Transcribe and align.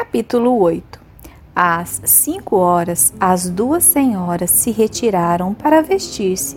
Capítulo 0.00 0.58
8 0.60 0.98
Às 1.54 2.00
cinco 2.06 2.56
horas, 2.56 3.12
as 3.20 3.50
duas 3.50 3.84
senhoras 3.84 4.50
se 4.50 4.70
retiraram 4.70 5.52
para 5.52 5.82
vestir-se. 5.82 6.56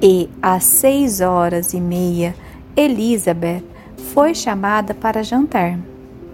E 0.00 0.30
às 0.40 0.62
seis 0.62 1.20
horas 1.20 1.74
e 1.74 1.80
meia, 1.80 2.32
Elizabeth 2.76 3.64
foi 4.12 4.36
chamada 4.36 4.94
para 4.94 5.24
jantar. 5.24 5.76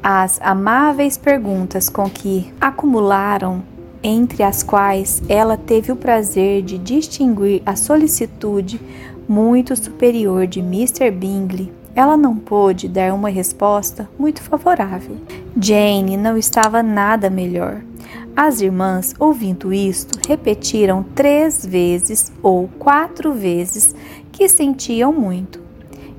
As 0.02 0.38
amáveis 0.42 1.16
perguntas 1.16 1.88
com 1.88 2.08
que 2.10 2.52
acumularam, 2.60 3.62
entre 4.02 4.42
as 4.42 4.62
quais 4.62 5.22
ela 5.26 5.56
teve 5.56 5.90
o 5.90 5.96
prazer 5.96 6.60
de 6.60 6.76
distinguir 6.76 7.62
a 7.64 7.74
solicitude 7.74 8.78
muito 9.26 9.74
superior 9.74 10.46
de 10.46 10.60
Mr. 10.60 11.10
Bingley, 11.10 11.72
ela 11.94 12.16
não 12.16 12.36
pôde 12.36 12.88
dar 12.88 13.12
uma 13.12 13.28
resposta 13.28 14.08
muito 14.18 14.42
favorável. 14.42 15.16
Jane 15.60 16.16
não 16.16 16.36
estava 16.36 16.82
nada 16.82 17.28
melhor. 17.28 17.82
As 18.36 18.60
irmãs, 18.60 19.14
ouvindo 19.18 19.72
isto, 19.72 20.18
repetiram 20.26 21.02
três 21.02 21.66
vezes 21.66 22.32
ou 22.42 22.68
quatro 22.78 23.34
vezes 23.34 23.94
que 24.30 24.48
sentiam 24.48 25.12
muito, 25.12 25.60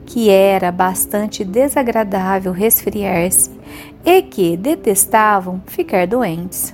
que 0.05 0.29
era 0.29 0.71
bastante 0.71 1.43
desagradável 1.43 2.51
resfriar-se 2.51 3.49
e 4.05 4.21
que 4.21 4.57
detestavam 4.57 5.62
ficar 5.65 6.05
doentes. 6.05 6.73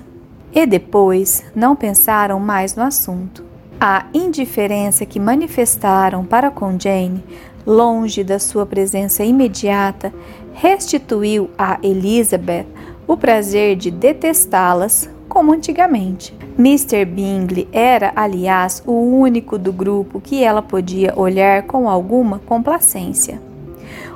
E 0.52 0.66
depois 0.66 1.44
não 1.56 1.76
pensaram 1.76 2.40
mais 2.40 2.76
no 2.76 2.84
assunto. 2.84 3.46
A 3.80 4.08
indiferença 4.12 5.06
que 5.06 5.20
manifestaram 5.20 6.26
para 6.26 6.50
com 6.50 6.80
Jane, 6.80 7.24
longe 7.68 8.24
da 8.24 8.40
sua 8.40 8.66
presença 8.66 9.26
imediata, 9.26 10.14
restituiu 10.54 11.50
a 11.58 11.78
Elizabeth 11.84 12.66
o 13.06 13.18
prazer 13.18 13.76
de 13.76 13.92
detestá-las 13.92 15.10
como 15.28 15.52
antigamente. 15.52 16.34
Mr. 16.58 17.04
Bingley 17.04 17.68
era, 17.72 18.14
aliás, 18.16 18.82
o 18.88 18.94
único 18.94 19.58
do 19.58 19.74
grupo 19.74 20.22
que 20.22 20.42
ela 20.42 20.62
podia 20.62 21.14
olhar 21.16 21.64
com 21.64 21.90
alguma 21.90 22.40
complacência. 22.40 23.40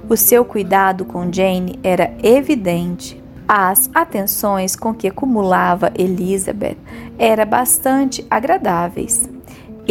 O 0.09 0.15
seu 0.15 0.43
cuidado 0.43 1.05
com 1.05 1.31
Jane 1.31 1.77
era 1.83 2.13
evidente. 2.23 3.21
As 3.47 3.89
atenções 3.93 4.75
com 4.75 4.93
que 4.93 5.09
acumulava 5.09 5.91
Elizabeth 5.93 6.77
eram 7.19 7.45
bastante 7.45 8.25
agradáveis. 8.29 9.29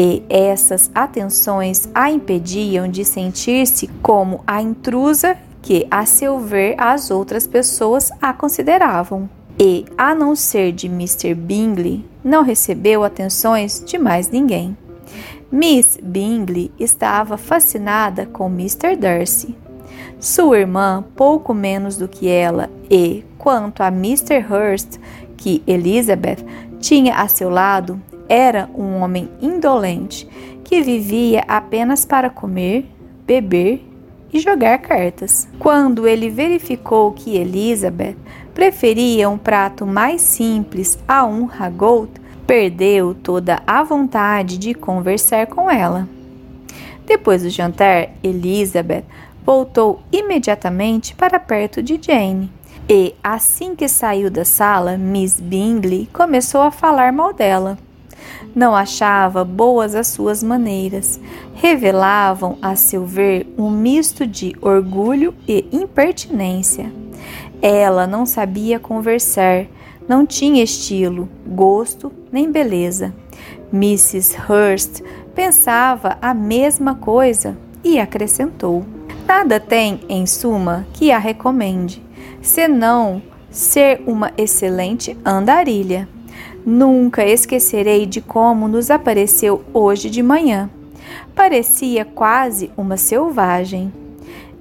E 0.02 0.22
essas 0.30 0.90
atenções 0.94 1.86
a 1.94 2.10
impediam 2.10 2.88
de 2.88 3.04
sentir-se 3.04 3.86
como 4.02 4.42
a 4.46 4.62
intrusa 4.62 5.36
que, 5.60 5.86
a 5.90 6.06
seu 6.06 6.40
ver, 6.40 6.74
as 6.78 7.10
outras 7.10 7.46
pessoas 7.46 8.10
a 8.18 8.32
consideravam. 8.32 9.28
E, 9.58 9.84
a 9.98 10.14
não 10.14 10.34
ser 10.34 10.72
de 10.72 10.86
Mr. 10.86 11.34
Bingley, 11.34 12.02
não 12.24 12.42
recebeu 12.42 13.04
atenções 13.04 13.84
de 13.84 13.98
mais 13.98 14.30
ninguém. 14.30 14.74
Miss 15.52 15.98
Bingley 16.02 16.72
estava 16.80 17.36
fascinada 17.36 18.24
com 18.24 18.46
Mr. 18.46 18.96
Darcy. 18.96 19.54
Sua 20.18 20.60
irmã, 20.60 21.04
pouco 21.14 21.52
menos 21.52 21.98
do 21.98 22.08
que 22.08 22.26
ela, 22.26 22.70
e, 22.90 23.22
quanto 23.36 23.82
a 23.82 23.88
Mr. 23.88 24.38
Hurst, 24.50 24.98
que 25.36 25.62
Elizabeth 25.66 26.38
tinha 26.80 27.16
a 27.16 27.28
seu 27.28 27.50
lado, 27.50 28.00
era 28.30 28.70
um 28.72 29.02
homem 29.02 29.28
indolente 29.42 30.24
que 30.62 30.80
vivia 30.80 31.44
apenas 31.48 32.06
para 32.06 32.30
comer, 32.30 32.88
beber 33.26 33.84
e 34.32 34.38
jogar 34.38 34.78
cartas. 34.78 35.48
Quando 35.58 36.06
ele 36.06 36.30
verificou 36.30 37.10
que 37.10 37.36
Elizabeth 37.36 38.16
preferia 38.54 39.28
um 39.28 39.36
prato 39.36 39.84
mais 39.84 40.22
simples 40.22 40.96
a 41.08 41.24
um 41.24 41.44
ragout, 41.44 42.12
perdeu 42.46 43.14
toda 43.14 43.60
a 43.66 43.82
vontade 43.82 44.58
de 44.58 44.74
conversar 44.74 45.48
com 45.48 45.68
ela. 45.68 46.08
Depois 47.04 47.42
do 47.42 47.50
jantar, 47.50 48.10
Elizabeth 48.22 49.04
voltou 49.44 50.00
imediatamente 50.12 51.16
para 51.16 51.40
perto 51.40 51.82
de 51.82 51.98
Jane. 52.00 52.48
E 52.88 53.14
assim 53.24 53.74
que 53.74 53.88
saiu 53.88 54.30
da 54.30 54.44
sala, 54.44 54.96
Miss 54.96 55.40
Bingley 55.40 56.08
começou 56.12 56.60
a 56.60 56.70
falar 56.70 57.12
mal 57.12 57.32
dela. 57.32 57.76
Não 58.54 58.74
achava 58.74 59.44
boas 59.44 59.94
as 59.94 60.08
suas 60.08 60.42
maneiras. 60.42 61.20
Revelavam, 61.54 62.58
a 62.60 62.76
seu 62.76 63.04
ver, 63.04 63.46
um 63.56 63.70
misto 63.70 64.26
de 64.26 64.56
orgulho 64.60 65.34
e 65.46 65.66
impertinência. 65.72 66.92
Ela 67.62 68.06
não 68.06 68.24
sabia 68.24 68.78
conversar, 68.78 69.66
não 70.08 70.26
tinha 70.26 70.62
estilo, 70.62 71.28
gosto 71.46 72.10
nem 72.32 72.50
beleza. 72.50 73.12
Mrs. 73.72 74.36
Hurst 74.48 75.02
pensava 75.34 76.18
a 76.20 76.34
mesma 76.34 76.94
coisa 76.94 77.56
e 77.84 77.98
acrescentou: 77.98 78.84
Nada 79.26 79.60
tem, 79.60 80.00
em 80.08 80.26
suma, 80.26 80.86
que 80.92 81.12
a 81.12 81.18
recomende, 81.18 82.02
senão 82.42 83.22
ser 83.50 84.02
uma 84.06 84.32
excelente 84.36 85.16
andarilha. 85.24 86.08
Nunca 86.64 87.24
esquecerei 87.24 88.04
de 88.06 88.20
como 88.20 88.68
nos 88.68 88.90
apareceu 88.90 89.64
hoje 89.72 90.10
de 90.10 90.22
manhã. 90.22 90.68
Parecia 91.34 92.04
quase 92.04 92.70
uma 92.76 92.96
selvagem. 92.96 93.92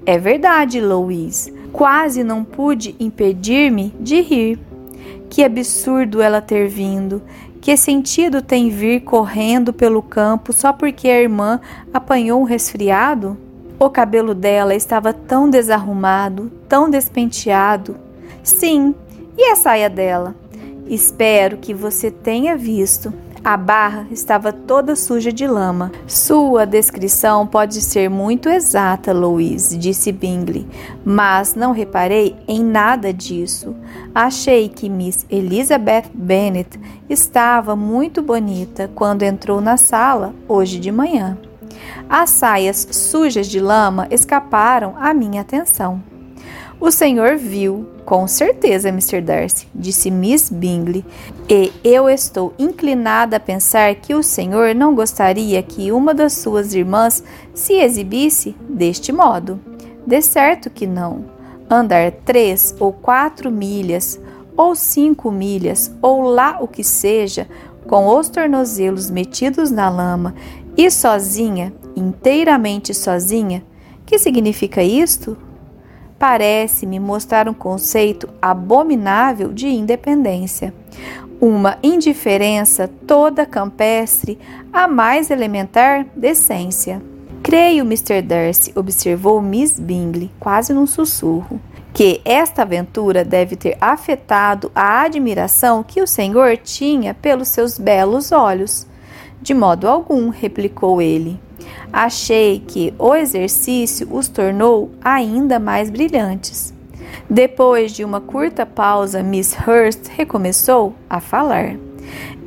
É 0.06 0.18
verdade, 0.18 0.80
Louise. 0.80 1.52
Quase 1.72 2.24
não 2.24 2.42
pude 2.42 2.96
impedir-me 2.98 3.94
de 4.00 4.20
rir. 4.20 4.58
Que 5.28 5.44
absurdo 5.44 6.22
ela 6.22 6.40
ter 6.40 6.68
vindo. 6.68 7.22
Que 7.60 7.76
sentido 7.76 8.40
tem 8.40 8.70
vir 8.70 9.00
correndo 9.00 9.72
pelo 9.72 10.00
campo 10.00 10.52
só 10.52 10.72
porque 10.72 11.08
a 11.08 11.20
irmã 11.20 11.60
apanhou 11.92 12.40
um 12.40 12.44
resfriado? 12.44 13.36
O 13.78 13.90
cabelo 13.90 14.34
dela 14.34 14.74
estava 14.74 15.12
tão 15.12 15.48
desarrumado, 15.48 16.50
tão 16.68 16.88
despenteado. 16.88 17.96
Sim, 18.42 18.94
e 19.36 19.44
a 19.50 19.56
saia 19.56 19.90
dela? 19.90 20.34
Espero 20.90 21.58
que 21.58 21.72
você 21.72 22.10
tenha 22.10 22.56
visto. 22.56 23.14
A 23.44 23.56
barra 23.56 24.08
estava 24.10 24.52
toda 24.52 24.96
suja 24.96 25.32
de 25.32 25.46
lama. 25.46 25.92
Sua 26.04 26.66
descrição 26.66 27.46
pode 27.46 27.80
ser 27.80 28.10
muito 28.10 28.48
exata, 28.48 29.12
Louise, 29.12 29.78
disse 29.78 30.10
Bingley, 30.10 30.66
mas 31.04 31.54
não 31.54 31.70
reparei 31.70 32.36
em 32.48 32.62
nada 32.62 33.14
disso. 33.14 33.74
Achei 34.12 34.68
que 34.68 34.88
Miss 34.88 35.24
Elizabeth 35.30 36.10
Bennet 36.12 36.78
estava 37.08 37.76
muito 37.76 38.20
bonita 38.20 38.90
quando 38.92 39.22
entrou 39.22 39.60
na 39.60 39.76
sala 39.76 40.34
hoje 40.48 40.80
de 40.80 40.90
manhã. 40.90 41.38
As 42.08 42.30
saias 42.30 42.88
sujas 42.90 43.46
de 43.46 43.60
lama 43.60 44.08
escaparam 44.10 44.96
à 44.98 45.14
minha 45.14 45.40
atenção. 45.40 46.02
O 46.80 46.90
senhor 46.90 47.36
viu, 47.36 47.86
com 48.06 48.26
certeza, 48.26 48.88
Mr. 48.88 49.20
Darcy, 49.20 49.68
disse 49.74 50.10
Miss 50.10 50.48
Bingley, 50.48 51.04
e 51.46 51.70
eu 51.84 52.08
estou 52.08 52.54
inclinada 52.58 53.36
a 53.36 53.40
pensar 53.40 53.94
que 53.96 54.14
o 54.14 54.22
senhor 54.22 54.74
não 54.74 54.94
gostaria 54.94 55.62
que 55.62 55.92
uma 55.92 56.14
das 56.14 56.32
suas 56.32 56.72
irmãs 56.72 57.22
se 57.52 57.74
exibisse 57.74 58.56
deste 58.66 59.12
modo. 59.12 59.60
De 60.06 60.22
certo 60.22 60.70
que 60.70 60.86
não. 60.86 61.26
Andar 61.68 62.12
três 62.12 62.74
ou 62.80 62.94
quatro 62.94 63.50
milhas, 63.50 64.18
ou 64.56 64.74
cinco 64.74 65.30
milhas, 65.30 65.94
ou 66.00 66.22
lá 66.22 66.62
o 66.62 66.66
que 66.66 66.82
seja, 66.82 67.46
com 67.86 68.08
os 68.08 68.30
tornozelos 68.30 69.10
metidos 69.10 69.70
na 69.70 69.90
lama 69.90 70.34
e 70.78 70.90
sozinha, 70.90 71.74
inteiramente 71.94 72.94
sozinha, 72.94 73.62
que 74.06 74.18
significa 74.18 74.82
isto? 74.82 75.36
Parece-me 76.20 77.00
mostrar 77.00 77.48
um 77.48 77.54
conceito 77.54 78.28
abominável 78.42 79.54
de 79.54 79.68
independência, 79.68 80.74
uma 81.40 81.78
indiferença 81.82 82.90
toda 83.06 83.46
campestre 83.46 84.38
à 84.70 84.86
mais 84.86 85.30
elementar 85.30 86.04
decência. 86.14 87.00
Creio, 87.42 87.86
Mr. 87.86 88.20
Darcy, 88.20 88.70
observou 88.76 89.40
Miss 89.40 89.80
Bingley, 89.80 90.30
quase 90.38 90.74
num 90.74 90.86
sussurro, 90.86 91.58
que 91.94 92.20
esta 92.22 92.62
aventura 92.62 93.24
deve 93.24 93.56
ter 93.56 93.78
afetado 93.80 94.70
a 94.74 95.00
admiração 95.00 95.82
que 95.82 96.02
o 96.02 96.06
senhor 96.06 96.58
tinha 96.58 97.14
pelos 97.14 97.48
seus 97.48 97.78
belos 97.78 98.30
olhos. 98.30 98.86
De 99.40 99.54
modo 99.54 99.88
algum, 99.88 100.28
replicou 100.28 101.00
ele. 101.00 101.40
Achei 101.92 102.62
que 102.66 102.94
o 102.98 103.14
exercício 103.14 104.08
os 104.10 104.28
tornou 104.28 104.90
ainda 105.02 105.58
mais 105.58 105.90
brilhantes. 105.90 106.72
Depois 107.28 107.92
de 107.92 108.04
uma 108.04 108.20
curta 108.20 108.64
pausa, 108.64 109.22
Miss 109.22 109.56
Hurst 109.66 110.08
recomeçou 110.16 110.94
a 111.08 111.20
falar. 111.20 111.76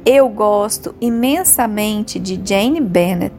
Eu 0.06 0.28
gosto 0.28 0.94
imensamente 1.00 2.20
de 2.20 2.40
Jane 2.44 2.82
Bennet. 2.82 3.34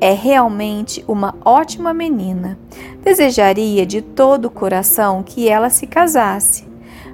É 0.00 0.12
realmente 0.12 1.04
uma 1.06 1.36
ótima 1.44 1.94
menina. 1.94 2.58
Desejaria 3.04 3.86
de 3.86 4.02
todo 4.02 4.46
o 4.46 4.50
coração 4.50 5.22
que 5.22 5.48
ela 5.48 5.70
se 5.70 5.86
casasse. 5.86 6.66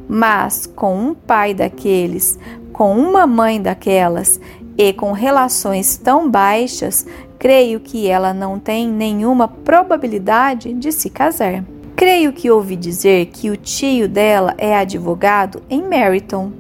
Mas 0.08 0.66
com 0.66 0.98
um 0.98 1.14
pai 1.14 1.52
daqueles, 1.52 2.38
com 2.72 2.96
uma 2.96 3.26
mãe 3.26 3.60
daquelas 3.60 4.40
e 4.78 4.92
com 4.94 5.12
relações 5.12 5.98
tão 5.98 6.30
baixas, 6.30 7.04
creio 7.38 7.80
que 7.80 8.08
ela 8.08 8.34
não 8.34 8.58
tem 8.58 8.88
nenhuma 8.88 9.46
probabilidade 9.46 10.72
de 10.72 10.90
se 10.90 11.08
casar. 11.08 11.64
Creio 11.94 12.32
que 12.32 12.50
ouvi 12.50 12.76
dizer 12.76 13.26
que 13.26 13.50
o 13.50 13.56
tio 13.56 14.08
dela 14.08 14.54
é 14.58 14.76
advogado 14.76 15.62
em 15.68 15.82
Meryton. 15.82 16.52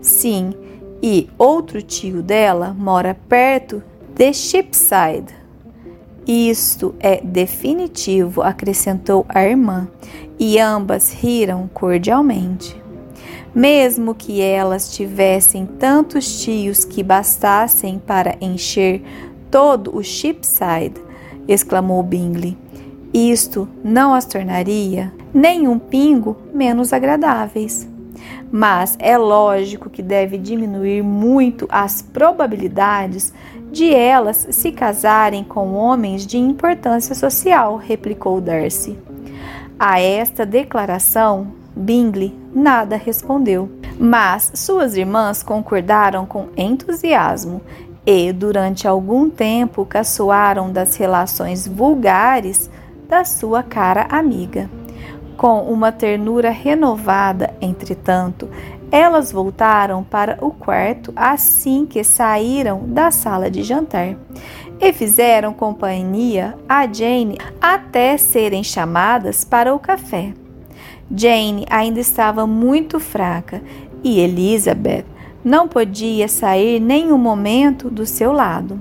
Sim, 0.00 0.52
e 1.02 1.28
outro 1.38 1.82
tio 1.82 2.22
dela 2.22 2.74
mora 2.78 3.16
perto 3.28 3.82
de 4.14 4.32
Shipside. 4.32 5.34
Isto 6.26 6.94
é 7.00 7.20
definitivo, 7.22 8.42
acrescentou 8.42 9.24
a 9.28 9.42
irmã, 9.42 9.88
e 10.38 10.58
ambas 10.58 11.12
riram 11.12 11.68
cordialmente. 11.72 12.80
Mesmo 13.54 14.14
que 14.14 14.40
elas 14.40 14.94
tivessem 14.94 15.66
tantos 15.66 16.40
tios 16.40 16.84
que 16.84 17.02
bastassem 17.02 17.98
para 17.98 18.36
encher 18.40 19.02
todo 19.50 19.96
o 19.96 20.02
Shipside, 20.02 21.00
exclamou 21.48 22.02
Bingley, 22.02 22.56
isto 23.12 23.68
não 23.82 24.14
as 24.14 24.24
tornaria 24.24 25.12
nem 25.34 25.66
um 25.66 25.78
pingo 25.78 26.36
menos 26.52 26.92
agradáveis. 26.92 27.88
Mas 28.52 28.96
é 28.98 29.16
lógico 29.16 29.88
que 29.88 30.02
deve 30.02 30.36
diminuir 30.36 31.02
muito 31.02 31.66
as 31.70 32.02
probabilidades 32.02 33.32
de 33.70 33.94
elas 33.94 34.48
se 34.50 34.72
casarem 34.72 35.44
com 35.44 35.74
homens 35.74 36.26
de 36.26 36.36
importância 36.36 37.14
social, 37.14 37.76
replicou 37.76 38.40
Darcy. 38.40 38.98
A 39.78 40.00
esta 40.00 40.44
declaração, 40.44 41.52
Bingley 41.74 42.36
nada 42.52 42.96
respondeu, 42.96 43.70
mas 43.98 44.50
suas 44.54 44.96
irmãs 44.96 45.42
concordaram 45.42 46.26
com 46.26 46.48
entusiasmo 46.56 47.60
e, 48.06 48.32
durante 48.32 48.88
algum 48.88 49.28
tempo, 49.28 49.84
caçoaram 49.84 50.72
das 50.72 50.96
relações 50.96 51.66
vulgares 51.66 52.70
da 53.08 53.24
sua 53.24 53.62
cara 53.62 54.06
amiga. 54.10 54.70
Com 55.36 55.62
uma 55.62 55.90
ternura 55.90 56.50
renovada, 56.50 57.54
entretanto, 57.60 58.48
elas 58.90 59.30
voltaram 59.30 60.02
para 60.02 60.36
o 60.40 60.50
quarto 60.50 61.12
assim 61.14 61.86
que 61.86 62.02
saíram 62.02 62.82
da 62.86 63.10
sala 63.10 63.50
de 63.50 63.62
jantar 63.62 64.16
e 64.80 64.92
fizeram 64.92 65.52
companhia 65.52 66.54
a 66.68 66.86
Jane 66.92 67.38
até 67.60 68.16
serem 68.16 68.64
chamadas 68.64 69.44
para 69.44 69.74
o 69.74 69.78
café. 69.78 70.32
Jane 71.14 71.66
ainda 71.70 72.00
estava 72.00 72.46
muito 72.46 72.98
fraca 72.98 73.62
e 74.02 74.20
Elizabeth 74.20 75.04
não 75.44 75.66
podia 75.66 76.28
sair 76.28 76.80
nem 76.80 77.12
um 77.12 77.18
momento 77.18 77.90
do 77.90 78.04
seu 78.04 78.32
lado. 78.32 78.80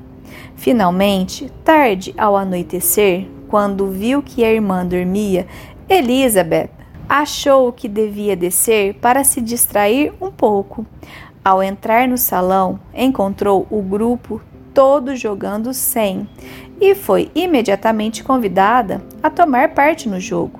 Finalmente, 0.55 1.51
tarde 1.63 2.13
ao 2.17 2.35
anoitecer, 2.35 3.27
quando 3.47 3.87
viu 3.87 4.21
que 4.21 4.43
a 4.43 4.51
irmã 4.51 4.85
dormia, 4.85 5.47
Elizabeth 5.87 6.69
achou 7.07 7.71
que 7.71 7.87
devia 7.87 8.35
descer 8.35 8.93
para 8.95 9.23
se 9.23 9.41
distrair 9.41 10.13
um 10.21 10.29
pouco. 10.29 10.85
Ao 11.43 11.63
entrar 11.63 12.07
no 12.07 12.17
salão, 12.17 12.79
encontrou 12.93 13.65
o 13.71 13.81
grupo 13.81 14.41
todo 14.73 15.15
jogando 15.15 15.73
sem 15.73 16.27
e 16.79 16.93
foi 16.93 17.31
imediatamente 17.33 18.23
convidada 18.23 19.01
a 19.23 19.29
tomar 19.29 19.69
parte 19.69 20.07
no 20.07 20.19
jogo. 20.19 20.58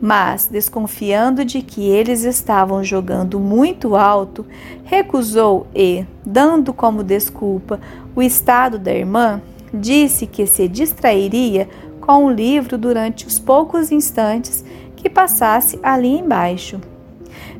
Mas, 0.00 0.46
desconfiando 0.46 1.44
de 1.44 1.62
que 1.62 1.88
eles 1.88 2.24
estavam 2.24 2.82
jogando 2.84 3.40
muito 3.40 3.96
alto, 3.96 4.44
recusou 4.84 5.66
e, 5.74 6.04
dando 6.24 6.72
como 6.72 7.02
desculpa 7.02 7.80
o 8.14 8.22
estado 8.22 8.78
da 8.78 8.92
irmã, 8.92 9.40
disse 9.72 10.26
que 10.26 10.46
se 10.46 10.68
distrairia 10.68 11.68
com 12.00 12.26
o 12.26 12.30
livro 12.30 12.76
durante 12.76 13.26
os 13.26 13.38
poucos 13.38 13.90
instantes 13.90 14.64
que 14.94 15.08
passasse 15.08 15.78
ali 15.82 16.18
embaixo. 16.18 16.80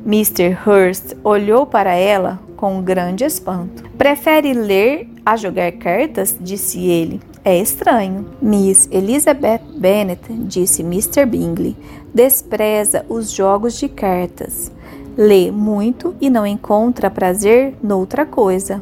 Mr. 0.05 0.55
Hurst 0.65 1.15
olhou 1.23 1.65
para 1.65 1.93
ela 1.93 2.39
com 2.55 2.81
grande 2.81 3.23
espanto. 3.23 3.83
Prefere 3.97 4.53
ler 4.53 5.09
a 5.25 5.35
jogar 5.35 5.71
cartas? 5.73 6.35
disse 6.39 6.85
ele. 6.85 7.19
É 7.43 7.57
estranho. 7.59 8.25
Miss 8.41 8.87
Elizabeth 8.91 9.61
Bennet, 9.77 10.21
disse 10.47 10.81
Mr. 10.81 11.25
Bingley, 11.25 11.75
despreza 12.15 13.05
os 13.09 13.29
jogos 13.29 13.77
de 13.77 13.89
cartas. 13.89 14.71
Lê 15.17 15.51
muito 15.51 16.15
e 16.21 16.29
não 16.29 16.47
encontra 16.47 17.11
prazer 17.11 17.75
noutra 17.83 18.25
coisa. 18.25 18.81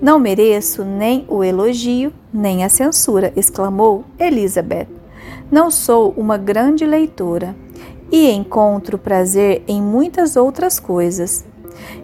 Não 0.00 0.18
mereço 0.18 0.84
nem 0.84 1.26
o 1.28 1.42
elogio, 1.42 2.12
nem 2.32 2.64
a 2.64 2.68
censura, 2.68 3.32
exclamou 3.34 4.04
Elizabeth. 4.16 4.86
Não 5.50 5.72
sou 5.72 6.14
uma 6.16 6.38
grande 6.38 6.86
leitora 6.86 7.54
e 8.12 8.30
encontro 8.30 8.96
prazer 8.96 9.64
em 9.66 9.82
muitas 9.82 10.36
outras 10.36 10.78
coisas. 10.78 11.44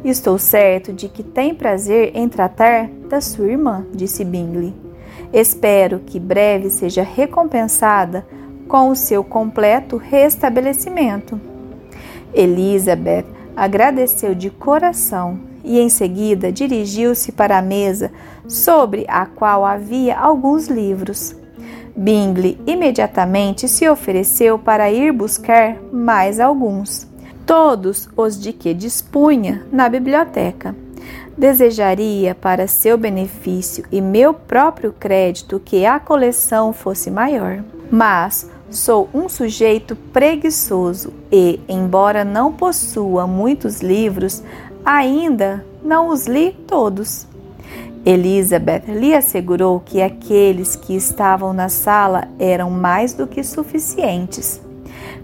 Estou 0.04 0.38
certo 0.38 0.92
de 0.92 1.08
que 1.08 1.22
tem 1.22 1.54
prazer 1.54 2.10
em 2.14 2.28
tratar 2.28 2.88
da 3.08 3.20
sua 3.20 3.46
irmã, 3.46 3.86
disse 3.92 4.24
Bingley. 4.24 4.74
Espero 5.32 6.00
que 6.00 6.18
breve 6.18 6.68
seja 6.68 7.02
recompensada 7.02 8.26
com 8.68 8.88
o 8.88 8.96
seu 8.96 9.22
completo 9.22 9.96
restabelecimento. 9.96 11.40
Elizabeth 12.32 13.26
agradeceu 13.56 14.34
de 14.34 14.50
coração 14.50 15.38
e 15.62 15.80
em 15.80 15.88
seguida 15.88 16.52
dirigiu-se 16.52 17.32
para 17.32 17.58
a 17.58 17.62
mesa 17.62 18.12
sobre 18.46 19.06
a 19.08 19.24
qual 19.24 19.64
havia 19.64 20.18
alguns 20.18 20.68
livros. 20.68 21.34
Bingley 21.96 22.58
imediatamente 22.66 23.68
se 23.68 23.88
ofereceu 23.88 24.58
para 24.58 24.90
ir 24.90 25.12
buscar 25.12 25.78
mais 25.92 26.40
alguns, 26.40 27.06
todos 27.46 28.08
os 28.16 28.38
de 28.38 28.52
que 28.52 28.74
dispunha 28.74 29.64
na 29.70 29.88
biblioteca. 29.88 30.74
Desejaria 31.38 32.34
para 32.34 32.66
seu 32.66 32.98
benefício 32.98 33.84
e 33.90 34.00
meu 34.00 34.34
próprio 34.34 34.92
crédito 34.92 35.60
que 35.64 35.86
a 35.86 35.98
coleção 35.98 36.72
fosse 36.72 37.10
maior, 37.10 37.62
mas 37.94 38.50
sou 38.70 39.08
um 39.14 39.28
sujeito 39.28 39.94
preguiçoso 39.94 41.12
e, 41.30 41.60
embora 41.68 42.24
não 42.24 42.52
possua 42.52 43.24
muitos 43.24 43.80
livros, 43.82 44.42
ainda 44.84 45.64
não 45.80 46.08
os 46.08 46.26
li 46.26 46.50
todos. 46.66 47.24
Elizabeth 48.04 48.82
lhe 48.88 49.14
assegurou 49.14 49.78
que 49.78 50.02
aqueles 50.02 50.74
que 50.74 50.96
estavam 50.96 51.52
na 51.52 51.68
sala 51.68 52.26
eram 52.36 52.68
mais 52.68 53.14
do 53.14 53.28
que 53.28 53.44
suficientes. 53.44 54.60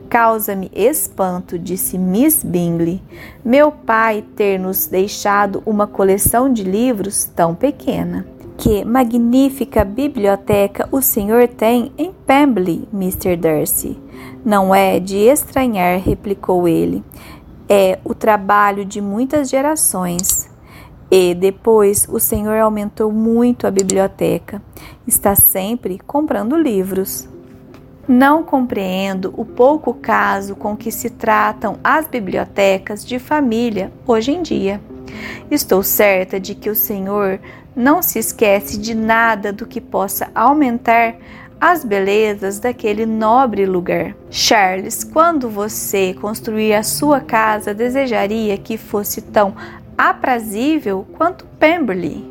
Causa-me 0.09 0.71
espanto, 0.73 1.59
disse 1.59 1.99
Miss 1.99 2.45
Bingley, 2.45 3.03
meu 3.45 3.73
pai 3.73 4.25
ter 4.37 4.61
nos 4.61 4.87
deixado 4.87 5.61
uma 5.67 5.89
coleção 5.89 6.53
de 6.53 6.63
livros 6.63 7.25
tão 7.25 7.53
pequena. 7.53 8.25
Que 8.61 8.85
magnífica 8.85 9.87
biblioteca 9.87 10.87
o 10.93 11.01
senhor 11.01 11.49
tem 11.49 11.91
em 11.97 12.13
Pemberley, 12.13 12.87
Mr. 12.93 13.35
Darcy. 13.35 13.99
Não 14.45 14.75
é 14.75 15.01
de 15.01 15.17
estranhar, 15.17 15.99
replicou 15.99 16.69
ele. 16.69 17.03
É 17.67 17.99
o 18.05 18.15
trabalho 18.15 18.85
de 18.85 19.01
muitas 19.01 19.49
gerações. 19.49 20.51
E 21.11 21.35
depois 21.35 22.07
o 22.07 22.21
Senhor 22.21 22.59
aumentou 22.59 23.11
muito 23.11 23.67
a 23.67 23.71
biblioteca. 23.71 24.61
Está 25.07 25.35
sempre 25.35 25.99
comprando 25.99 26.55
livros. 26.55 27.27
Não 28.07 28.45
compreendo 28.45 29.33
o 29.39 29.45
pouco 29.47 29.95
caso 29.95 30.55
com 30.55 30.77
que 30.77 30.93
se 30.93 31.09
tratam 31.09 31.79
as 31.83 32.07
bibliotecas 32.07 33.07
de 33.07 33.19
família 33.19 33.91
hoje 34.07 34.33
em 34.33 34.43
dia. 34.43 34.83
Estou 35.51 35.83
certa 35.83 36.39
de 36.39 36.55
que 36.55 36.71
o 36.71 36.75
Senhor 36.75 37.41
não 37.75 38.03
se 38.03 38.19
esquece 38.19 38.79
de 38.79 38.95
nada 38.95 39.53
do 39.53 39.67
que 39.67 39.81
possa 39.81 40.31
aumentar 40.35 41.17
as 41.61 41.85
belezas 41.85 42.59
daquele 42.59 43.05
nobre 43.05 43.67
lugar. 43.67 44.15
Charles, 44.31 45.05
quando 45.05 45.49
você 45.49 46.15
construir 46.15 46.73
a 46.73 46.83
sua 46.83 47.21
casa, 47.21 47.75
desejaria 47.75 48.57
que 48.57 48.79
fosse 48.79 49.21
tão 49.21 49.55
aprazível 49.97 51.07
quanto 51.13 51.45
Pemberley. 51.59 52.25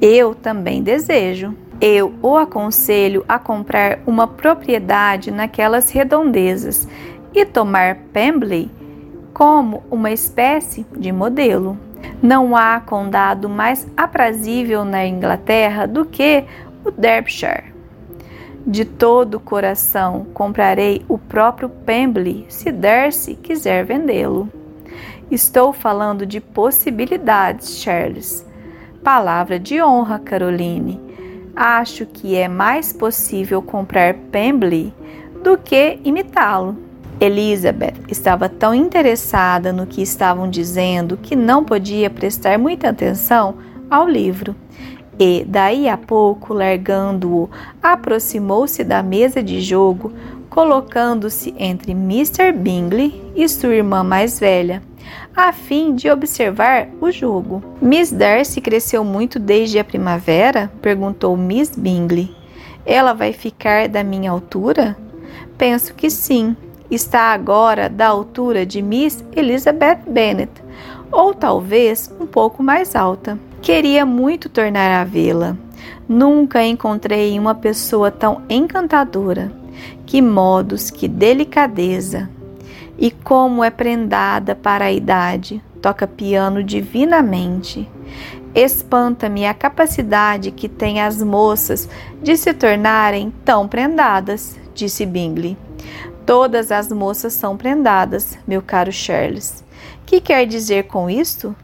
Eu 0.00 0.34
também 0.34 0.82
desejo. 0.82 1.54
Eu 1.80 2.12
o 2.20 2.36
aconselho 2.36 3.24
a 3.28 3.38
comprar 3.38 4.00
uma 4.06 4.26
propriedade 4.26 5.30
naquelas 5.30 5.90
redondezas 5.90 6.86
e 7.32 7.44
tomar 7.44 7.96
Pemberley 8.12 8.70
como 9.38 9.84
uma 9.88 10.10
espécie 10.10 10.84
de 10.96 11.12
modelo. 11.12 11.78
Não 12.20 12.56
há 12.56 12.80
condado 12.80 13.48
mais 13.48 13.86
aprazível 13.96 14.84
na 14.84 15.06
Inglaterra 15.06 15.86
do 15.86 16.04
que 16.04 16.44
o 16.84 16.90
Derbyshire. 16.90 17.72
De 18.66 18.84
todo 18.84 19.36
o 19.36 19.40
coração 19.40 20.26
comprarei 20.34 21.04
o 21.08 21.16
próprio 21.16 21.68
Pemberley 21.68 22.46
se 22.48 22.72
Darcy 22.72 23.36
quiser 23.36 23.84
vendê-lo. 23.84 24.50
Estou 25.30 25.72
falando 25.72 26.26
de 26.26 26.40
possibilidades, 26.40 27.80
Charles. 27.80 28.44
Palavra 29.04 29.56
de 29.56 29.80
honra, 29.80 30.18
Caroline. 30.18 31.00
Acho 31.54 32.06
que 32.06 32.34
é 32.34 32.48
mais 32.48 32.92
possível 32.92 33.62
comprar 33.62 34.14
Pembley 34.32 34.92
do 35.44 35.56
que 35.56 36.00
imitá-lo. 36.02 36.87
Elizabeth 37.20 37.94
estava 38.08 38.48
tão 38.48 38.74
interessada 38.74 39.72
no 39.72 39.86
que 39.86 40.00
estavam 40.00 40.48
dizendo 40.48 41.16
que 41.16 41.34
não 41.34 41.64
podia 41.64 42.08
prestar 42.08 42.58
muita 42.58 42.90
atenção 42.90 43.56
ao 43.90 44.08
livro. 44.08 44.54
E, 45.18 45.44
daí 45.46 45.88
a 45.88 45.96
pouco, 45.96 46.54
largando-o, 46.54 47.50
aproximou-se 47.82 48.84
da 48.84 49.02
mesa 49.02 49.42
de 49.42 49.60
jogo, 49.60 50.12
colocando-se 50.48 51.52
entre 51.58 51.90
Mr. 51.90 52.52
Bingley 52.52 53.20
e 53.34 53.48
sua 53.48 53.74
irmã 53.74 54.04
mais 54.04 54.38
velha, 54.38 54.80
a 55.34 55.52
fim 55.52 55.94
de 55.94 56.08
observar 56.08 56.88
o 57.00 57.10
jogo. 57.10 57.62
Miss 57.82 58.12
Darcy 58.12 58.60
cresceu 58.60 59.04
muito 59.04 59.40
desde 59.40 59.78
a 59.80 59.84
primavera? 59.84 60.70
perguntou 60.80 61.36
Miss 61.36 61.74
Bingley. 61.76 62.34
Ela 62.86 63.12
vai 63.12 63.32
ficar 63.32 63.88
da 63.88 64.04
minha 64.04 64.30
altura? 64.30 64.96
Penso 65.56 65.94
que 65.94 66.08
sim. 66.10 66.56
Está 66.90 67.32
agora 67.32 67.88
da 67.88 68.06
altura 68.06 68.64
de 68.64 68.80
Miss 68.80 69.22
Elizabeth 69.36 70.00
Bennet, 70.06 70.50
ou 71.12 71.34
talvez 71.34 72.10
um 72.18 72.26
pouco 72.26 72.62
mais 72.62 72.96
alta. 72.96 73.38
Queria 73.60 74.06
muito 74.06 74.48
tornar 74.48 75.00
a 75.00 75.04
vê-la. 75.04 75.56
Nunca 76.08 76.64
encontrei 76.64 77.38
uma 77.38 77.54
pessoa 77.54 78.10
tão 78.10 78.40
encantadora. 78.48 79.52
Que 80.06 80.22
modos, 80.22 80.90
que 80.90 81.06
delicadeza! 81.06 82.30
E 82.98 83.10
como 83.10 83.62
é 83.62 83.70
prendada 83.70 84.54
para 84.54 84.86
a 84.86 84.92
idade, 84.92 85.62
toca 85.82 86.06
piano 86.06 86.64
divinamente. 86.64 87.88
Espanta-me 88.54 89.46
a 89.46 89.52
capacidade 89.54 90.50
que 90.50 90.68
têm 90.68 91.00
as 91.00 91.22
moças 91.22 91.88
de 92.22 92.36
se 92.36 92.52
tornarem 92.54 93.32
tão 93.44 93.68
prendadas, 93.68 94.58
disse 94.74 95.04
Bingley. 95.04 95.56
Todas 96.28 96.70
as 96.70 96.92
moças 96.92 97.32
são 97.32 97.56
prendadas, 97.56 98.38
meu 98.46 98.60
caro 98.60 98.92
Charles. 98.92 99.64
Que 100.04 100.20
quer 100.20 100.44
dizer 100.44 100.84
com 100.86 101.08
isto? 101.08 101.56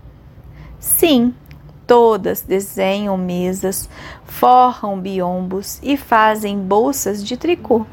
Sim, 0.80 1.34
todas 1.86 2.40
desenham 2.40 3.18
mesas, 3.18 3.90
forram 4.24 4.98
biombos 4.98 5.78
e 5.82 5.98
fazem 5.98 6.58
bolsas 6.58 7.22
de 7.22 7.36
tricô. 7.36 7.84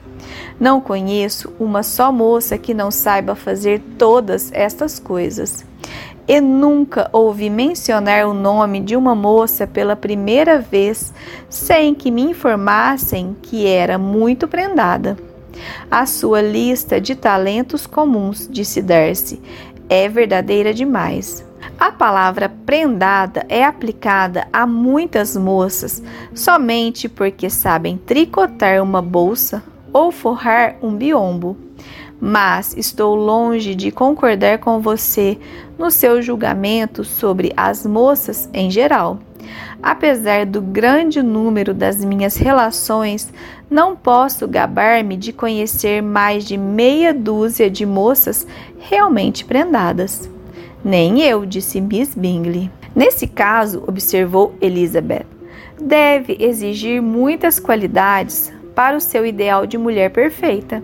Não 0.57 0.79
conheço 0.79 1.53
uma 1.59 1.83
só 1.83 2.09
moça 2.09 2.57
que 2.57 2.73
não 2.73 2.89
saiba 2.89 3.35
fazer 3.35 3.81
todas 3.97 4.49
estas 4.53 4.97
coisas. 4.97 5.65
E 6.25 6.39
nunca 6.39 7.09
ouvi 7.11 7.49
mencionar 7.49 8.25
o 8.25 8.33
nome 8.33 8.79
de 8.79 8.95
uma 8.95 9.13
moça 9.13 9.67
pela 9.67 9.97
primeira 9.97 10.57
vez 10.57 11.13
sem 11.49 11.93
que 11.93 12.09
me 12.09 12.21
informassem 12.21 13.35
que 13.41 13.67
era 13.67 13.97
muito 13.97 14.47
prendada. 14.47 15.30
A 15.89 16.05
sua 16.05 16.41
lista 16.41 16.99
de 16.99 17.15
talentos 17.15 17.85
comuns, 17.87 18.47
disse 18.49 18.81
Darcy, 18.81 19.41
é 19.89 20.07
verdadeira 20.07 20.73
demais. 20.73 21.45
A 21.77 21.91
palavra 21.91 22.47
prendada 22.65 23.45
é 23.49 23.63
aplicada 23.63 24.47
a 24.53 24.65
muitas 24.65 25.35
moças 25.35 26.01
somente 26.33 27.09
porque 27.09 27.49
sabem 27.49 27.97
tricotar 27.97 28.81
uma 28.81 29.01
bolsa 29.01 29.63
ou 29.91 30.11
forrar 30.11 30.75
um 30.81 30.95
biombo. 30.95 31.57
Mas 32.19 32.77
estou 32.77 33.15
longe 33.15 33.73
de 33.73 33.91
concordar 33.91 34.59
com 34.59 34.79
você 34.79 35.39
no 35.77 35.89
seu 35.89 36.21
julgamento 36.21 37.03
sobre 37.03 37.51
as 37.57 37.85
moças 37.85 38.47
em 38.53 38.69
geral. 38.69 39.19
Apesar 39.81 40.45
do 40.45 40.61
grande 40.61 41.21
número 41.21 41.73
das 41.73 42.03
minhas 42.03 42.35
relações, 42.35 43.31
não 43.69 43.95
posso 43.95 44.47
gabar-me 44.47 45.17
de 45.17 45.33
conhecer 45.33 46.01
mais 46.01 46.45
de 46.45 46.57
meia 46.57 47.13
dúzia 47.13 47.69
de 47.69 47.85
moças 47.85 48.45
realmente 48.79 49.45
prendadas. 49.45 50.29
Nem 50.83 51.21
eu, 51.21 51.45
disse 51.45 51.79
Miss 51.79 52.13
Bingley. 52.15 52.69
Nesse 52.95 53.25
caso, 53.27 53.83
observou 53.87 54.53
Elizabeth, 54.59 55.25
deve 55.79 56.37
exigir 56.39 57.01
muitas 57.01 57.59
qualidades 57.59 58.51
para 58.75 58.97
o 58.97 59.01
seu 59.01 59.25
ideal 59.25 59.65
de 59.65 59.77
mulher 59.77 60.11
perfeita. 60.11 60.83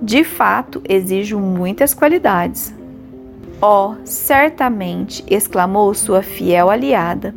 De 0.00 0.22
fato, 0.22 0.82
exijo 0.88 1.38
muitas 1.38 1.94
qualidades. 1.94 2.74
Oh, 3.60 3.96
certamente! 4.04 5.24
exclamou 5.26 5.92
sua 5.92 6.22
fiel 6.22 6.70
aliada. 6.70 7.34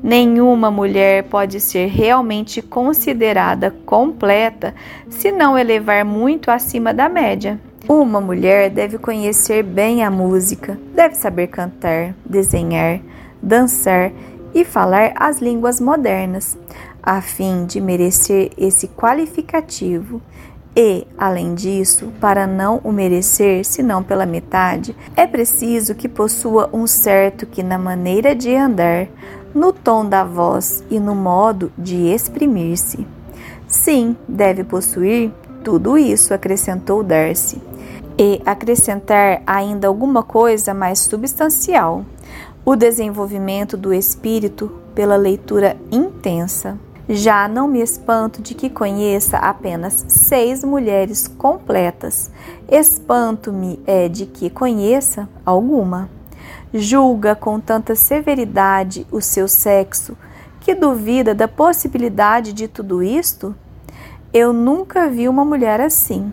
Nenhuma 0.00 0.70
mulher 0.70 1.24
pode 1.24 1.60
ser 1.60 1.86
realmente 1.88 2.62
considerada 2.62 3.72
completa 3.84 4.72
se 5.10 5.32
não 5.32 5.58
elevar 5.58 6.04
muito 6.04 6.48
acima 6.48 6.94
da 6.94 7.08
média. 7.08 7.58
Uma 7.88 8.20
mulher 8.20 8.70
deve 8.70 8.98
conhecer 8.98 9.64
bem 9.64 10.04
a 10.04 10.10
música, 10.12 10.78
deve 10.94 11.16
saber 11.16 11.48
cantar, 11.48 12.14
desenhar, 12.24 13.00
dançar 13.42 14.12
e 14.54 14.64
falar 14.64 15.12
as 15.16 15.40
línguas 15.40 15.80
modernas 15.80 16.56
a 17.02 17.20
fim 17.20 17.66
de 17.66 17.80
merecer 17.80 18.52
esse 18.56 18.88
qualificativo. 18.88 20.22
E, 20.76 21.06
além 21.16 21.54
disso, 21.54 22.12
para 22.20 22.46
não 22.46 22.80
o 22.82 22.92
merecer, 22.92 23.64
senão 23.64 24.02
pela 24.02 24.26
metade, 24.26 24.94
é 25.14 25.26
preciso 25.26 25.94
que 25.94 26.08
possua 26.08 26.68
um 26.72 26.86
certo 26.86 27.46
que 27.46 27.62
na 27.62 27.78
maneira 27.78 28.34
de 28.34 28.54
andar, 28.54 29.06
no 29.54 29.72
tom 29.72 30.04
da 30.04 30.24
voz 30.24 30.82
e 30.90 30.98
no 30.98 31.14
modo 31.14 31.70
de 31.78 32.08
exprimir-se. 32.12 33.06
Sim, 33.68 34.16
deve 34.26 34.64
possuir 34.64 35.30
tudo 35.62 35.96
isso, 35.96 36.34
acrescentou 36.34 37.04
Darcy, 37.04 37.62
e 38.18 38.40
acrescentar 38.44 39.42
ainda 39.46 39.86
alguma 39.86 40.22
coisa 40.22 40.74
mais 40.74 40.98
substancial: 40.98 42.04
o 42.64 42.74
desenvolvimento 42.74 43.76
do 43.76 43.94
espírito 43.94 44.72
pela 44.94 45.16
leitura 45.16 45.76
intensa. 45.90 46.78
Já 47.08 47.46
não 47.46 47.68
me 47.68 47.82
espanto 47.82 48.40
de 48.40 48.54
que 48.54 48.70
conheça 48.70 49.36
apenas 49.36 50.06
seis 50.08 50.64
mulheres 50.64 51.28
completas. 51.28 52.30
Espanto-me 52.66 53.78
é 53.86 54.08
de 54.08 54.24
que 54.24 54.48
conheça 54.48 55.28
alguma. 55.44 56.08
Julga 56.72 57.36
com 57.36 57.60
tanta 57.60 57.94
severidade 57.94 59.06
o 59.12 59.20
seu 59.20 59.46
sexo 59.46 60.16
que 60.64 60.74
duvida 60.74 61.34
da 61.34 61.46
possibilidade 61.46 62.54
de 62.54 62.66
tudo 62.66 63.02
isto? 63.02 63.54
Eu 64.32 64.50
nunca 64.50 65.06
vi 65.06 65.28
uma 65.28 65.44
mulher 65.44 65.78
assim. 65.78 66.32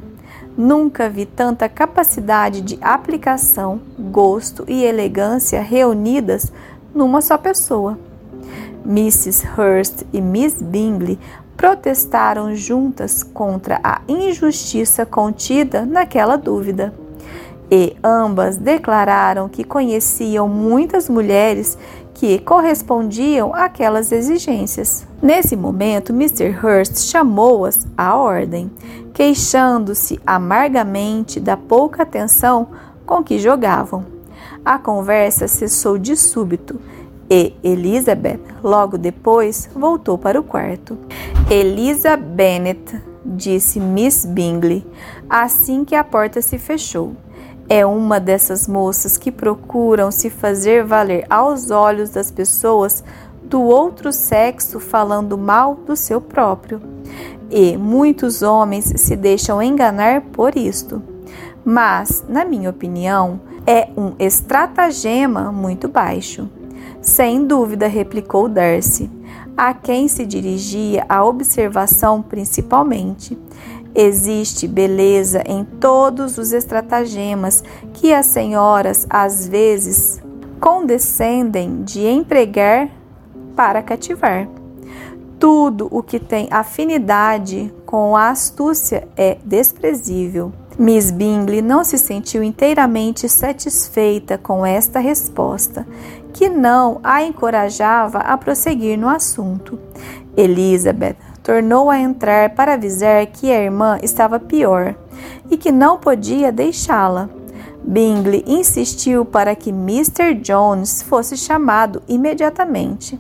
Nunca 0.57 1.09
vi 1.09 1.25
tanta 1.25 1.67
capacidade 1.67 2.61
de 2.61 2.79
aplicação, 2.81 3.81
gosto 3.99 4.63
e 4.69 4.85
elegância 4.85 5.61
reunidas 5.61 6.51
numa 6.95 7.21
só 7.21 7.37
pessoa. 7.37 7.99
Mrs. 8.85 9.45
Hurst 9.57 10.03
e 10.11 10.21
Miss 10.21 10.61
Bingley 10.61 11.19
protestaram 11.55 12.55
juntas 12.55 13.23
contra 13.23 13.79
a 13.83 14.01
injustiça 14.07 15.05
contida 15.05 15.85
naquela 15.85 16.35
dúvida. 16.35 16.93
E 17.69 17.95
ambas 18.03 18.57
declararam 18.57 19.47
que 19.47 19.63
conheciam 19.63 20.47
muitas 20.47 21.07
mulheres 21.07 21.77
que 22.13 22.39
correspondiam 22.39 23.53
àquelas 23.53 24.11
exigências. 24.11 25.07
Nesse 25.21 25.55
momento, 25.55 26.11
Mr. 26.11 26.49
Hurst 26.49 26.97
chamou-as 27.09 27.87
à 27.97 28.15
ordem, 28.15 28.69
queixando-se 29.13 30.19
amargamente 30.25 31.39
da 31.39 31.55
pouca 31.55 32.03
atenção 32.03 32.67
com 33.05 33.23
que 33.23 33.39
jogavam. 33.39 34.05
A 34.63 34.77
conversa 34.77 35.47
cessou 35.47 35.97
de 35.97 36.15
súbito 36.15 36.79
e 37.33 37.55
Elizabeth, 37.63 38.41
logo 38.61 38.97
depois, 38.97 39.69
voltou 39.73 40.17
para 40.17 40.37
o 40.37 40.43
quarto. 40.43 40.97
Elisa 41.49 42.17
Bennet, 42.17 43.01
disse 43.23 43.79
Miss 43.79 44.25
Bingley, 44.25 44.85
assim 45.29 45.85
que 45.85 45.95
a 45.95 46.03
porta 46.03 46.41
se 46.41 46.57
fechou. 46.57 47.15
É 47.69 47.85
uma 47.85 48.19
dessas 48.19 48.67
moças 48.67 49.17
que 49.17 49.31
procuram 49.31 50.11
se 50.11 50.29
fazer 50.29 50.83
valer 50.83 51.25
aos 51.29 51.71
olhos 51.71 52.09
das 52.09 52.29
pessoas 52.29 53.01
do 53.41 53.61
outro 53.61 54.11
sexo 54.11 54.77
falando 54.81 55.37
mal 55.37 55.75
do 55.75 55.95
seu 55.95 56.19
próprio. 56.19 56.81
E 57.49 57.77
muitos 57.77 58.41
homens 58.41 58.91
se 58.97 59.15
deixam 59.15 59.63
enganar 59.63 60.19
por 60.33 60.57
isto. 60.57 61.01
Mas, 61.63 62.25
na 62.27 62.43
minha 62.43 62.69
opinião, 62.69 63.39
é 63.65 63.87
um 63.95 64.15
estratagema 64.19 65.49
muito 65.49 65.87
baixo. 65.87 66.49
Sem 67.01 67.45
dúvida, 67.45 67.87
replicou 67.87 68.47
Darcy, 68.47 69.09
a 69.57 69.73
quem 69.73 70.07
se 70.07 70.25
dirigia 70.25 71.03
a 71.09 71.25
observação 71.25 72.21
principalmente. 72.21 73.37
Existe 73.93 74.67
beleza 74.67 75.43
em 75.45 75.65
todos 75.65 76.37
os 76.37 76.53
estratagemas 76.53 77.63
que 77.93 78.13
as 78.13 78.27
senhoras 78.27 79.05
às 79.09 79.47
vezes 79.47 80.21
condescendem 80.59 81.83
de 81.83 82.05
empregar 82.05 82.89
para 83.55 83.81
cativar. 83.81 84.47
Tudo 85.39 85.87
o 85.91 86.03
que 86.03 86.19
tem 86.19 86.47
afinidade 86.51 87.73
com 87.83 88.15
a 88.15 88.29
astúcia 88.29 89.07
é 89.17 89.37
desprezível. 89.43 90.53
Miss 90.77 91.11
Bingley 91.11 91.61
não 91.61 91.83
se 91.83 91.97
sentiu 91.97 92.41
inteiramente 92.41 93.27
satisfeita 93.27 94.37
com 94.37 94.65
esta 94.65 94.99
resposta, 94.99 95.85
que 96.33 96.49
não 96.49 96.99
a 97.03 97.23
encorajava 97.23 98.19
a 98.19 98.37
prosseguir 98.37 98.97
no 98.97 99.09
assunto. 99.09 99.77
Elizabeth 100.35 101.15
tornou 101.43 101.89
a 101.89 101.99
entrar 101.99 102.51
para 102.51 102.73
avisar 102.73 103.25
que 103.27 103.51
a 103.51 103.61
irmã 103.61 103.97
estava 104.01 104.39
pior 104.39 104.95
e 105.49 105.57
que 105.57 105.71
não 105.71 105.97
podia 105.97 106.51
deixá-la. 106.51 107.29
Bingley 107.83 108.43
insistiu 108.45 109.25
para 109.25 109.55
que 109.55 109.71
Mr. 109.71 110.35
Jones 110.35 111.01
fosse 111.01 111.35
chamado 111.35 112.01
imediatamente. 112.07 113.19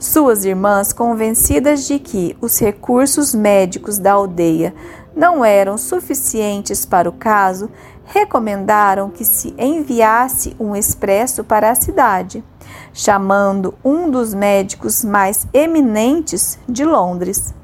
Suas 0.00 0.44
irmãs, 0.44 0.92
convencidas 0.92 1.86
de 1.86 1.98
que 1.98 2.36
os 2.40 2.58
recursos 2.58 3.34
médicos 3.34 3.98
da 3.98 4.12
aldeia 4.12 4.74
não 5.14 5.44
eram 5.44 5.76
suficientes 5.76 6.84
para 6.84 7.08
o 7.08 7.12
caso, 7.12 7.70
recomendaram 8.04 9.10
que 9.10 9.24
se 9.24 9.54
enviasse 9.58 10.54
um 10.58 10.74
expresso 10.74 11.44
para 11.44 11.70
a 11.70 11.74
cidade, 11.74 12.44
chamando 12.92 13.74
um 13.84 14.10
dos 14.10 14.34
médicos 14.34 15.04
mais 15.04 15.46
eminentes 15.52 16.58
de 16.68 16.84
Londres. 16.84 17.54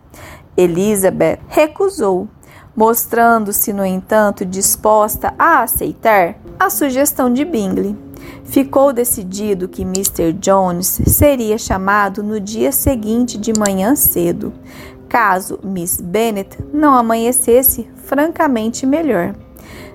Elizabeth 0.57 1.41
recusou, 1.49 2.29
mostrando-se, 2.75 3.73
no 3.73 3.85
entanto, 3.85 4.45
disposta 4.45 5.35
a 5.39 5.63
aceitar 5.63 6.37
a 6.59 6.71
sugestão 6.71 7.33
de 7.33 7.45
Bingley. 7.45 7.97
Ficou 8.45 8.93
decidido 8.93 9.69
que 9.69 9.83
Mr. 9.83 10.33
Jones 10.33 11.01
seria 11.07 11.59
chamado 11.59 12.23
no 12.23 12.41
dia 12.41 12.71
seguinte 12.71 13.37
de 13.37 13.53
manhã 13.59 13.97
cedo, 13.97 14.53
caso 15.09 15.59
Miss 15.63 16.01
Bennet 16.01 16.59
não 16.73 16.95
amanhecesse 16.95 17.89
francamente 18.05 18.87
melhor. 18.87 19.35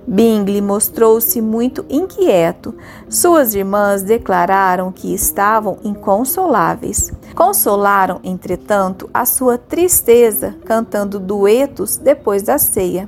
Bingley 0.06 0.62
mostrou-se 0.62 1.40
muito 1.40 1.86
inquieto. 1.90 2.74
Suas 3.08 3.54
irmãs 3.54 4.02
declararam 4.02 4.92
que 4.92 5.14
estavam 5.14 5.78
inconsoláveis. 5.84 7.12
Consolaram, 7.36 8.20
entretanto, 8.24 9.10
a 9.14 9.26
sua 9.26 9.58
tristeza 9.58 10.56
cantando 10.66 11.20
duetos 11.20 11.98
depois 11.98 12.44
da 12.44 12.58
ceia. 12.58 13.08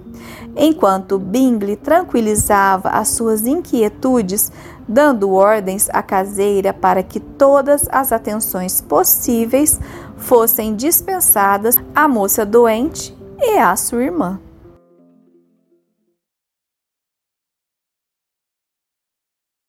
Enquanto 0.55 1.17
Bingley 1.17 1.75
tranquilizava 1.75 2.89
as 2.89 3.09
suas 3.09 3.47
inquietudes, 3.47 4.51
dando 4.87 5.31
ordens 5.31 5.89
à 5.91 6.03
caseira 6.03 6.73
para 6.73 7.01
que 7.01 7.19
todas 7.19 7.87
as 7.91 8.11
atenções 8.11 8.81
possíveis 8.81 9.79
fossem 10.23 10.75
dispensadas 10.75 11.75
à 11.93 12.07
moça 12.07 12.45
doente 12.45 13.15
e 13.39 13.57
à 13.57 13.75
sua 13.75 14.03
irmã. 14.03 14.39